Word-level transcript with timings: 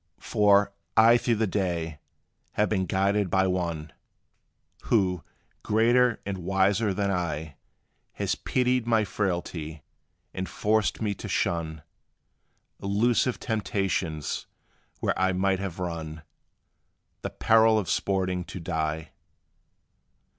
For, 0.17 0.73
I 0.97 1.15
through 1.17 1.35
the 1.35 1.45
day, 1.45 1.99
have 2.53 2.69
been 2.69 2.87
guarded 2.87 3.29
by 3.29 3.45
One, 3.45 3.93
Who, 4.85 5.23
greater 5.61 6.19
and 6.25 6.39
wiser 6.39 6.91
than 6.91 7.11
I, 7.11 7.57
Has 8.13 8.33
pitied 8.33 8.87
my 8.87 9.03
frailty; 9.05 9.83
and 10.33 10.49
forced 10.49 11.03
me 11.03 11.13
to 11.13 11.27
shun 11.27 11.83
Illusive 12.81 13.39
temptations, 13.39 14.47
where 15.01 15.13
I 15.19 15.33
might 15.33 15.59
have 15.59 15.77
run 15.77 16.23
The 17.21 17.29
peril 17.29 17.77
of 17.77 17.87
sporting 17.87 18.43
to 18.45 18.59
die. 18.59 19.11